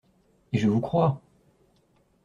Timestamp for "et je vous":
0.51-0.81